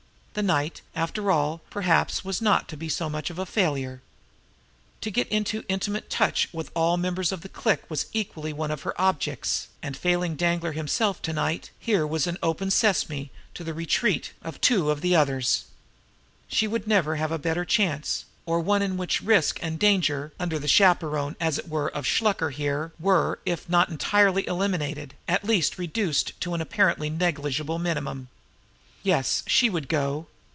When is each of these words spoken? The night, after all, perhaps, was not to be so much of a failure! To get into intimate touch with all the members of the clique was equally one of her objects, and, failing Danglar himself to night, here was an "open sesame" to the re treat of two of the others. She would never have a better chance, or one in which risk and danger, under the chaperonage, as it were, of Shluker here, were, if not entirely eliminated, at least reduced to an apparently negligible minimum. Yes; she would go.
The 0.33 0.41
night, 0.41 0.79
after 0.95 1.29
all, 1.29 1.59
perhaps, 1.69 2.23
was 2.23 2.41
not 2.41 2.69
to 2.69 2.77
be 2.77 2.87
so 2.87 3.09
much 3.09 3.29
of 3.29 3.37
a 3.37 3.45
failure! 3.45 4.01
To 5.01 5.11
get 5.11 5.27
into 5.27 5.65
intimate 5.67 6.09
touch 6.09 6.47
with 6.53 6.71
all 6.73 6.95
the 6.95 7.01
members 7.01 7.33
of 7.33 7.41
the 7.41 7.49
clique 7.49 7.89
was 7.89 8.05
equally 8.13 8.53
one 8.53 8.71
of 8.71 8.83
her 8.83 8.95
objects, 8.99 9.67
and, 9.83 9.97
failing 9.97 10.37
Danglar 10.37 10.71
himself 10.71 11.21
to 11.23 11.33
night, 11.33 11.69
here 11.79 12.07
was 12.07 12.27
an 12.27 12.37
"open 12.41 12.71
sesame" 12.71 13.29
to 13.55 13.65
the 13.65 13.73
re 13.73 13.85
treat 13.85 14.31
of 14.41 14.61
two 14.61 14.89
of 14.89 15.01
the 15.01 15.13
others. 15.17 15.65
She 16.47 16.65
would 16.65 16.87
never 16.87 17.17
have 17.17 17.33
a 17.33 17.37
better 17.37 17.65
chance, 17.65 18.23
or 18.45 18.61
one 18.61 18.81
in 18.81 18.95
which 18.95 19.19
risk 19.19 19.59
and 19.61 19.77
danger, 19.77 20.31
under 20.39 20.57
the 20.57 20.65
chaperonage, 20.69 21.35
as 21.41 21.57
it 21.59 21.67
were, 21.67 21.89
of 21.89 22.05
Shluker 22.07 22.51
here, 22.53 22.93
were, 23.01 23.39
if 23.45 23.67
not 23.67 23.89
entirely 23.89 24.47
eliminated, 24.47 25.13
at 25.27 25.43
least 25.43 25.77
reduced 25.77 26.39
to 26.39 26.53
an 26.53 26.61
apparently 26.61 27.09
negligible 27.09 27.79
minimum. 27.79 28.29
Yes; 29.03 29.41
she 29.47 29.67
would 29.67 29.89
go. 29.89 30.27